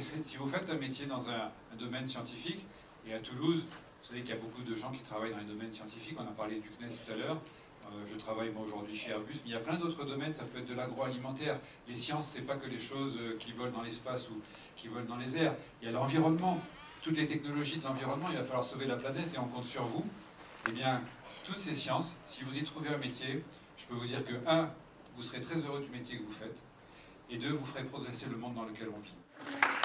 faites 0.46 0.70
un 0.70 0.76
métier 0.76 1.06
dans 1.06 1.28
un, 1.30 1.50
domaine 1.76 2.06
scientifique, 2.06 2.64
et 3.08 3.12
à 3.12 3.18
Toulouse, 3.18 3.66
vous 3.68 4.08
savez 4.08 4.20
qu'il 4.20 4.36
y 4.36 4.38
a 4.38 4.40
beaucoup 4.40 4.62
de 4.62 4.76
gens 4.76 4.92
qui 4.92 5.02
travaillent 5.02 5.32
dans 5.32 5.38
les 5.38 5.46
domaines 5.46 5.72
scientifiques, 5.72 6.16
on 6.16 6.22
a 6.22 6.32
parlé 6.32 6.60
du 6.60 6.68
CNES 6.68 6.96
tout 7.04 7.12
à 7.12 7.16
l'heure, 7.16 7.38
je 8.06 8.16
travaille 8.16 8.50
moi 8.50 8.64
aujourd'hui 8.64 8.96
chez 8.96 9.10
Airbus, 9.10 9.34
mais 9.44 9.50
il 9.50 9.52
y 9.52 9.56
a 9.56 9.60
plein 9.60 9.76
d'autres 9.76 10.04
domaines, 10.04 10.32
ça 10.32 10.44
peut 10.44 10.58
être 10.58 10.66
de 10.66 10.74
l'agroalimentaire. 10.74 11.58
Les 11.88 11.96
sciences, 11.96 12.28
c'est 12.28 12.42
pas 12.42 12.56
que 12.56 12.68
les 12.68 12.78
choses 12.78 13.18
euh, 13.20 13.36
qui 13.38 13.52
volent 13.52 13.72
dans 13.72 13.82
l'espace 13.82 14.28
ou 14.30 14.40
qui 14.76 14.88
volent 14.88 15.06
dans 15.06 15.16
les 15.16 15.36
airs. 15.36 15.54
Il 15.80 15.86
y 15.86 15.88
a 15.88 15.92
l'environnement, 15.92 16.60
toutes 17.02 17.16
les 17.16 17.26
technologies 17.26 17.78
de 17.78 17.84
l'environnement, 17.84 18.28
il 18.30 18.36
va 18.36 18.44
falloir 18.44 18.64
sauver 18.64 18.86
la 18.86 18.96
planète 18.96 19.32
et 19.34 19.38
on 19.38 19.46
compte 19.46 19.66
sur 19.66 19.84
vous. 19.84 20.04
Eh 20.68 20.72
bien, 20.72 21.02
toutes 21.44 21.58
ces 21.58 21.74
sciences, 21.74 22.16
si 22.26 22.42
vous 22.42 22.58
y 22.58 22.62
trouvez 22.62 22.88
un 22.88 22.98
métier, 22.98 23.44
je 23.76 23.86
peux 23.86 23.94
vous 23.94 24.06
dire 24.06 24.24
que, 24.24 24.34
un, 24.48 24.70
vous 25.14 25.22
serez 25.22 25.40
très 25.40 25.56
heureux 25.56 25.80
du 25.80 25.90
métier 25.90 26.18
que 26.18 26.24
vous 26.24 26.32
faites, 26.32 26.60
et 27.30 27.38
deux, 27.38 27.52
vous 27.52 27.64
ferez 27.64 27.84
progresser 27.84 28.26
le 28.26 28.36
monde 28.36 28.54
dans 28.54 28.64
lequel 28.64 28.88
on 28.94 29.00
vit. 29.00 29.75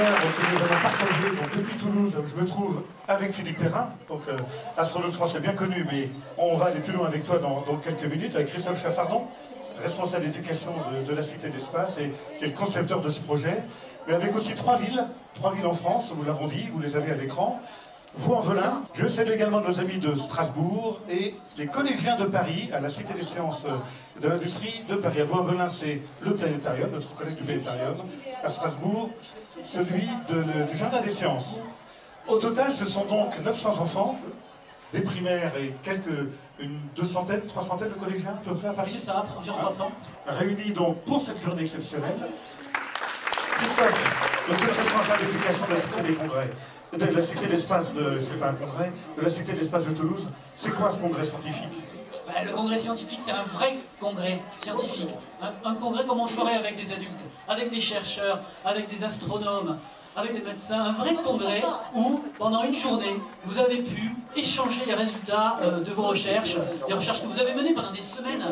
Donc, 0.00 1.36
donc, 1.36 1.56
depuis 1.56 1.76
Toulouse, 1.76 2.12
je 2.24 2.40
me 2.40 2.46
trouve 2.46 2.82
avec 3.08 3.32
Philippe 3.32 3.58
Perrin, 3.58 3.90
donc 4.08 4.22
euh, 4.28 4.36
astronaute 4.76 5.12
français 5.12 5.40
bien 5.40 5.52
connu, 5.52 5.86
mais 5.90 6.10
on 6.38 6.56
va 6.56 6.66
aller 6.66 6.80
plus 6.80 6.92
loin 6.92 7.06
avec 7.06 7.24
toi 7.24 7.38
dans, 7.38 7.62
quelques 7.76 8.04
minutes, 8.04 8.34
avec 8.34 8.48
Christophe 8.48 8.82
Chaffardon, 8.82 9.24
responsable 9.82 10.24
d'éducation 10.26 10.72
de, 11.06 11.14
la 11.14 11.22
Cité 11.22 11.48
d'Espace 11.48 11.98
et 11.98 12.12
qui 12.38 12.44
est 12.44 12.48
le 12.48 12.54
concepteur 12.54 13.00
de 13.00 13.10
ce 13.10 13.20
projet, 13.20 13.62
mais 14.06 14.14
avec 14.14 14.34
aussi 14.34 14.54
trois 14.54 14.76
villes, 14.76 15.04
trois 15.34 15.52
villes 15.52 15.66
en 15.66 15.74
France, 15.74 16.12
vous 16.14 16.24
l'avons 16.24 16.46
dit, 16.46 16.68
vous 16.72 16.80
les 16.80 16.96
avez 16.96 17.12
à 17.12 17.16
l'écran, 17.16 17.60
vous 18.14 18.34
en 18.34 18.40
Velin. 18.40 18.82
Je 18.94 19.06
salue 19.06 19.30
également 19.30 19.60
nos 19.60 19.78
amis 19.80 19.98
de 19.98 20.14
Strasbourg 20.14 21.00
et 21.10 21.34
les 21.56 21.66
collégiens 21.66 22.16
de 22.16 22.24
Paris 22.24 22.68
à 22.72 22.80
la 22.80 22.88
Cité 22.88 23.14
des 23.14 23.22
sciences 23.22 23.66
de 24.20 24.28
l'industrie 24.28 24.82
de 24.88 24.96
Paris. 24.96 25.20
À 25.20 25.24
vous 25.24 25.38
en 25.38 25.42
Velin, 25.42 25.68
c'est 25.68 26.00
le 26.22 26.34
planétarium, 26.34 26.90
notre 26.90 27.14
collègue 27.14 27.36
du 27.36 27.44
planétarium. 27.44 27.94
À 28.42 28.48
Strasbourg, 28.48 29.10
celui 29.62 30.08
du 30.70 30.76
Jardin 30.76 31.00
des 31.00 31.10
sciences. 31.10 31.58
Au 32.26 32.38
total, 32.38 32.72
ce 32.72 32.86
sont 32.86 33.04
donc 33.04 33.38
900 33.44 33.80
enfants, 33.80 34.18
des 34.92 35.00
primaires 35.00 35.52
et 35.56 35.74
quelques, 35.82 36.28
une 36.58 36.78
deux 36.96 37.06
centaines, 37.06 37.46
trois 37.46 37.62
centaines 37.62 37.90
de 37.90 37.94
collégiens 37.94 38.30
à 38.30 38.48
peu 38.48 38.54
près 38.54 38.68
à 38.68 38.72
Paris. 38.72 38.90
C'est 38.92 39.00
ça, 39.00 39.24
environ 39.38 39.58
300. 39.58 39.90
Hein, 40.26 40.32
réunis 40.38 40.72
donc 40.72 41.02
pour 41.04 41.20
cette 41.20 41.40
journée 41.40 41.62
exceptionnelle. 41.62 42.16
Christophe, 43.56 44.46
le 44.48 44.54
seul 44.56 44.70
responsable 44.70 45.26
d'éducation 45.26 45.66
de 45.66 45.70
la 45.72 45.80
Cité 45.80 46.02
des 46.02 46.14
Congrès, 46.14 46.50
de 46.96 47.16
la 47.16 47.22
Cité 47.22 47.46
d'Espace, 47.46 47.94
c'est 48.20 48.42
un 48.42 48.52
congrès, 48.54 48.92
de 49.18 49.22
la 49.22 49.30
Cité 49.30 49.52
d'Espace 49.52 49.84
de 49.86 49.92
Toulouse. 49.92 50.30
C'est 50.56 50.74
quoi 50.74 50.90
ce 50.90 50.98
congrès 50.98 51.24
scientifique? 51.24 51.82
Bah, 52.34 52.44
Le 52.44 52.52
congrès 52.52 52.78
scientifique, 52.78 53.20
c'est 53.20 53.32
un 53.32 53.42
vrai 53.42 53.78
congrès 53.98 54.40
scientifique. 54.52 55.10
Un, 55.64 55.74
congrès 55.74 56.04
comme 56.04 56.20
on 56.20 56.26
ferait 56.26 56.54
avec 56.54 56.76
des 56.76 56.92
adultes, 56.92 57.24
avec 57.48 57.70
des 57.70 57.80
chercheurs, 57.80 58.40
avec 58.64 58.88
des 58.88 59.04
astronomes, 59.04 59.78
avec 60.16 60.32
des 60.32 60.40
médecins. 60.40 60.80
Un 60.80 60.92
vrai 60.92 61.14
congrès 61.14 61.62
où, 61.94 62.22
pendant 62.38 62.62
une 62.62 62.74
journée, 62.74 63.16
vous 63.44 63.58
avez 63.58 63.78
pu 63.78 64.14
échanger 64.36 64.82
les 64.86 64.94
résultats 64.94 65.58
euh, 65.62 65.80
de 65.80 65.90
vos 65.90 66.02
recherches, 66.02 66.56
des 66.86 66.94
recherches 66.94 67.20
que 67.22 67.26
vous 67.26 67.40
avez 67.40 67.54
menées 67.54 67.72
pendant 67.72 67.90
des 67.90 68.00
semaines 68.00 68.44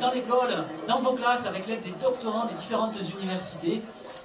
dans 0.00 0.10
l'école, 0.10 0.64
dans 0.86 0.98
vos 0.98 1.12
classes, 1.12 1.46
avec 1.46 1.66
l'aide 1.66 1.80
des 1.80 1.94
doctorants 2.00 2.46
des 2.46 2.54
différentes 2.54 2.94
universités. 3.20 3.82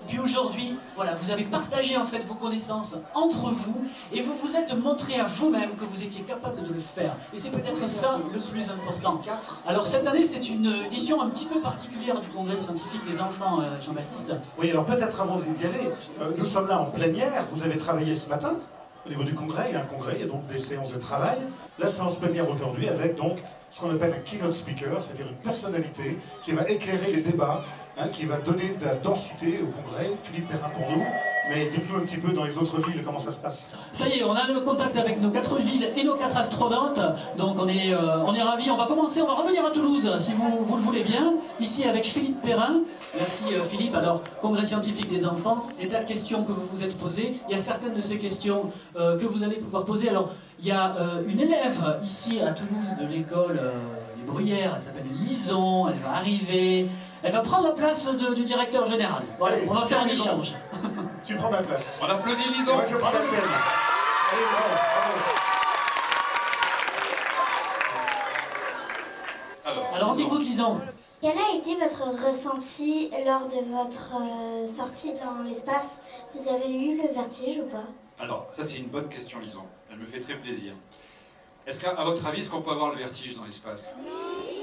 Puis 0.08 0.20
aujourd'hui, 0.20 0.76
voilà, 0.96 1.16
vous 1.16 1.32
avez 1.32 1.44
partagé 1.44 1.98
en 1.98 2.06
fait 2.06 2.20
vos 2.20 2.36
connaissances 2.36 2.96
entre 3.14 3.52
vous 3.52 3.84
et 4.14 4.22
vous 4.22 4.34
vous 4.36 4.56
êtes 4.56 4.74
montré 4.78 5.20
à 5.20 5.26
vous-même 5.26 5.72
que 5.76 5.84
vous 5.86 6.04
étiez 6.04 6.22
capable 6.22 6.64
de 6.64 6.74
le 6.74 6.80
faire. 6.80 7.16
Et 7.34 7.38
c'est 7.38 7.50
peut-être 7.50 7.88
ça 7.88 8.20
le 8.32 8.40
plus 8.40 8.70
important. 8.70 9.22
Alors 9.68 9.86
cette 9.86 10.06
année, 10.08 10.24
c'est 10.24 10.50
une 10.50 10.68
édition 10.86 11.22
un 11.22 11.30
petit 11.30 11.46
peu 11.46 11.60
particulière 11.60 12.20
du 12.22 12.30
Congrès 12.30 12.58
scientifique 12.58 13.04
des 13.10 13.20
enfants, 13.20 13.60
euh, 13.62 13.82
Jean-Baptiste. 13.82 14.34
Oui, 14.58 14.70
alors 14.72 14.86
peut-être 14.86 15.22
avant 15.22 15.40
d'y 15.40 15.66
aller, 15.66 15.90
euh, 16.22 16.32
nous 16.38 16.46
sommes 16.46 16.68
là 16.68 16.80
en 16.82 16.86
plénière, 16.86 17.48
vous 17.54 17.64
avez 17.64 17.78
travaillé 17.78 18.16
ce 18.16 18.30
matin 18.30 18.56
au 19.08 19.10
niveau 19.10 19.24
du 19.24 19.34
congrès, 19.34 19.68
il 19.70 19.74
y 19.74 19.76
a 19.78 19.82
un 19.82 19.86
congrès, 19.86 20.14
il 20.16 20.22
y 20.22 20.24
a 20.24 20.28
donc 20.28 20.46
des 20.48 20.58
séances 20.58 20.94
de 20.94 21.00
travail. 21.00 21.38
La 21.80 21.88
séance 21.88 22.18
plénière 22.18 22.50
aujourd'hui 22.50 22.90
avec 22.90 23.16
donc 23.16 23.38
ce 23.70 23.80
qu'on 23.80 23.90
appelle 23.90 24.14
un 24.14 24.20
keynote 24.20 24.54
speaker, 24.54 25.00
c'est-à-dire 25.00 25.28
une 25.28 25.38
personnalité 25.38 26.18
qui 26.44 26.52
va 26.52 26.68
éclairer 26.68 27.14
les 27.14 27.22
débats 27.22 27.64
Hein, 28.00 28.10
qui 28.10 28.26
va 28.26 28.38
donner 28.38 28.76
de 28.80 28.86
la 28.86 28.94
densité 28.94 29.60
au 29.60 29.76
Congrès. 29.76 30.12
Philippe 30.22 30.50
Perrin 30.50 30.70
pour 30.70 30.88
nous. 30.92 31.04
Mais 31.50 31.68
dites-nous 31.68 31.96
un 31.96 32.02
petit 32.02 32.18
peu 32.18 32.32
dans 32.32 32.44
les 32.44 32.56
autres 32.60 32.80
villes 32.88 33.02
comment 33.04 33.18
ça 33.18 33.32
se 33.32 33.40
passe. 33.40 33.70
Ça 33.92 34.08
y 34.08 34.20
est, 34.20 34.24
on 34.24 34.34
a 34.34 34.46
le 34.46 34.60
contact 34.60 34.96
avec 34.98 35.20
nos 35.20 35.32
quatre 35.32 35.58
villes 35.58 35.90
et 35.98 36.04
nos 36.04 36.14
quatre 36.14 36.38
astronautes. 36.38 37.02
Donc 37.40 37.58
on 37.60 37.68
est, 37.68 37.96
euh, 37.96 38.24
on 38.24 38.36
est 38.36 38.42
ravis. 38.44 38.70
On 38.70 38.78
va 38.78 38.86
commencer, 38.86 39.24
on 39.24 39.26
va 39.26 39.34
revenir 39.34 39.66
à 39.66 39.72
Toulouse, 39.72 40.16
si 40.20 40.34
vous, 40.34 40.64
vous 40.64 40.76
le 40.76 40.82
voulez 40.84 41.02
bien. 41.02 41.38
Ici 41.60 41.86
avec 41.86 42.06
Philippe 42.06 42.40
Perrin. 42.44 42.82
Merci 43.18 43.46
euh, 43.52 43.64
Philippe. 43.64 43.96
Alors, 43.96 44.22
Congrès 44.42 44.66
scientifique 44.66 45.08
des 45.08 45.26
enfants, 45.26 45.66
des 45.80 45.88
tas 45.88 46.00
de 46.00 46.06
questions 46.06 46.44
que 46.44 46.52
vous 46.52 46.68
vous 46.68 46.84
êtes 46.84 46.96
posées. 47.00 47.40
Il 47.50 47.54
y 47.54 47.60
a 47.60 47.62
certaines 47.62 47.96
de 47.96 48.02
ces 48.02 48.20
questions 48.20 48.72
euh, 48.96 49.18
que 49.18 49.26
vous 49.26 49.44
allez 49.44 49.56
pouvoir 49.56 49.86
poser. 49.86 50.10
Alors, 50.10 50.30
il 50.60 50.68
y 50.68 50.72
a 50.72 50.96
une 51.28 51.40
élève 51.40 52.00
ici 52.04 52.40
à 52.42 52.52
Toulouse 52.52 52.96
de 53.00 53.06
l'école 53.06 53.62
des 54.18 54.24
Bruyères, 54.26 54.74
elle 54.76 54.82
s'appelle 54.82 55.06
Lison, 55.12 55.88
elle 55.88 56.00
va 56.00 56.16
arriver. 56.16 56.88
Elle 57.24 57.32
va 57.32 57.42
prendre 57.42 57.68
la 57.68 57.74
place 57.74 58.08
du 58.08 58.44
directeur 58.44 58.86
général. 58.86 59.24
Voilà, 59.40 59.58
on 59.68 59.74
va 59.74 59.86
faire 59.86 60.02
un 60.02 60.08
échange. 60.08 60.54
Tu 61.26 61.36
prends 61.36 61.50
ma 61.50 61.62
place. 61.62 62.00
On 62.02 62.06
applaudit 62.06 62.50
Lison. 62.50 62.76
Moi, 62.76 62.86
je 62.90 62.96
prends 62.96 63.12
la 63.12 63.20
tienne. 63.22 63.40
Allez, 64.32 64.44
Alors, 69.66 69.86
Alors 69.96 70.12
on 70.12 70.16
t'écoute, 70.16 70.42
Lison. 70.42 70.80
Quel 71.20 71.36
a 71.38 71.56
été 71.58 71.76
votre 71.76 72.28
ressenti 72.28 73.10
lors 73.26 73.48
de 73.48 73.76
votre 73.76 74.12
euh, 74.22 74.68
sortie 74.68 75.14
dans 75.14 75.44
l'espace? 75.44 76.02
Vous 76.36 76.48
avez 76.48 76.72
eu 76.72 77.02
le 77.02 77.12
vertige 77.14 77.58
ou 77.58 77.64
pas? 77.64 77.84
Alors, 78.20 78.48
ça 78.54 78.64
c'est 78.64 78.78
une 78.78 78.88
bonne 78.88 79.10
question, 79.10 79.40
Lison. 79.40 79.64
Elle 79.92 79.98
me 79.98 80.06
fait 80.06 80.20
très 80.20 80.36
plaisir. 80.36 80.74
Est-ce 81.66 81.82
qu'à 81.82 81.94
votre 82.04 82.26
avis, 82.28 82.42
est-ce 82.42 82.50
qu'on 82.50 82.62
peut 82.62 82.72
avoir 82.72 82.92
le 82.92 82.98
vertige 82.98 83.36
dans 83.36 83.44
l'espace? 83.44 83.90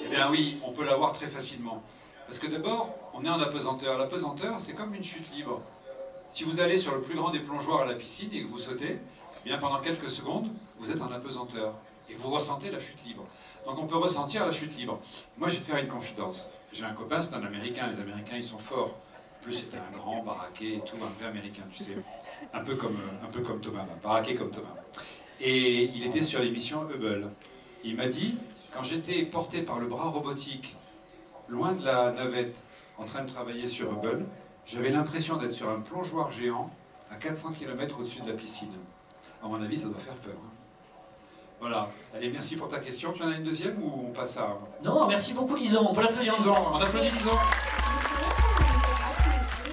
Eh 0.04 0.08
bien 0.08 0.30
oui, 0.30 0.58
on 0.64 0.70
peut 0.70 0.84
l'avoir 0.84 1.12
très 1.12 1.26
facilement. 1.26 1.82
Parce 2.26 2.38
que 2.38 2.47
d'abord, 2.47 2.95
on 3.12 3.25
est 3.25 3.28
en 3.28 3.40
apesanteur. 3.40 3.99
L'apesanteur, 3.99 4.57
c'est 4.61 4.75
comme 4.75 4.95
une 4.95 5.04
chute 5.04 5.31
libre. 5.35 5.61
Si 6.31 6.45
vous 6.45 6.61
allez 6.61 6.78
sur 6.78 6.95
le 6.95 7.00
plus 7.00 7.16
grand 7.16 7.31
des 7.31 7.40
plongeoires 7.40 7.83
à 7.83 7.85
la 7.85 7.95
piscine 7.95 8.31
et 8.33 8.43
que 8.43 8.49
vous 8.49 8.59
sautez, 8.59 8.99
eh 8.99 9.49
bien 9.49 9.59
pendant 9.59 9.78
quelques 9.78 10.11
secondes, 10.11 10.49
vous 10.78 10.90
êtes 10.90 11.00
en 11.00 11.12
apesanteur. 11.12 11.75
Et 12.11 12.14
vous 12.14 12.31
ressentez 12.31 12.71
la 12.71 12.81
chute 12.81 13.04
libre. 13.04 13.25
Donc 13.64 13.78
on 13.78 13.87
peut 13.87 13.97
ressentir 13.97 14.45
la 14.45 14.52
chute 14.52 14.76
libre. 14.76 15.00
Moi, 15.38 15.49
je 15.49 15.54
vais 15.54 15.61
te 15.61 15.64
faire 15.66 15.78
une 15.78 15.88
confidence. 15.88 16.50
J'ai 16.73 16.85
un 16.85 16.93
copain, 16.93 17.23
c'est 17.23 17.35
un 17.35 17.43
Américain. 17.43 17.87
Les 17.87 18.00
Américains, 18.00 18.37
ils 18.37 18.45
sont 18.45 18.59
forts. 18.59 18.95
En 19.40 19.45
plus, 19.45 19.54
c'était 19.54 19.78
un 19.78 19.97
grand 19.97 20.23
baraqué 20.23 20.76
et 20.76 20.81
tout, 20.81 20.97
un 20.97 21.11
peu 21.19 21.26
américain, 21.26 21.62
tu 21.73 21.83
sais. 21.83 21.97
Un 22.52 22.61
peu 22.61 22.76
comme, 22.76 22.99
un 23.23 23.31
peu 23.31 23.40
comme 23.40 23.61
Thomas, 23.61 23.85
baraqué 24.02 24.35
comme 24.35 24.50
Thomas. 24.50 24.75
Et 25.40 25.85
il 25.85 26.04
était 26.04 26.23
sur 26.23 26.40
l'émission 26.40 26.83
Hubble. 26.83 27.31
Il 27.85 27.97
m'a 27.97 28.07
dit, 28.07 28.37
quand 28.73 28.83
j'étais 28.83 29.23
porté 29.23 29.61
par 29.62 29.78
le 29.78 29.87
bras 29.87 30.09
robotique 30.09 30.76
loin 31.48 31.72
de 31.72 31.84
la 31.84 32.12
navette, 32.12 32.60
en 32.98 33.04
train 33.04 33.22
de 33.22 33.28
travailler 33.28 33.66
sur 33.66 33.90
Hubble, 33.92 34.24
j'avais 34.66 34.90
l'impression 34.90 35.36
d'être 35.36 35.52
sur 35.52 35.68
un 35.68 35.80
plongeoir 35.80 36.32
géant 36.32 36.70
à 37.10 37.16
400 37.16 37.52
km 37.58 38.00
au-dessus 38.00 38.20
de 38.20 38.30
la 38.30 38.36
piscine. 38.36 38.72
À 39.42 39.48
mon 39.48 39.60
avis, 39.60 39.76
ça 39.76 39.88
doit 39.88 40.00
faire 40.00 40.14
peur. 40.14 40.34
Hein. 40.36 40.48
Voilà. 41.60 41.88
Allez, 42.14 42.30
merci 42.30 42.56
pour 42.56 42.68
ta 42.68 42.78
question. 42.78 43.12
Tu 43.12 43.22
en 43.22 43.28
as 43.28 43.36
une 43.36 43.44
deuxième 43.44 43.82
ou 43.82 44.08
on 44.08 44.12
passe 44.12 44.36
à... 44.36 44.58
Non, 44.82 45.06
merci 45.08 45.32
beaucoup 45.32 45.54
Lison. 45.54 45.86
On 45.88 45.94
peut 45.94 46.02
l'applaudir. 46.02 46.34
On 46.46 46.78
applaudit 46.78 47.10
Lison. 47.10 47.30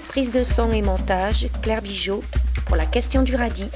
Prise 0.09 0.33
de 0.33 0.43
son 0.43 0.71
et 0.71 0.81
montage, 0.81 1.47
Claire 1.61 1.81
Bijot, 1.81 2.21
pour 2.65 2.75
la 2.75 2.85
question 2.85 3.23
du 3.23 3.35
radis. 3.35 3.71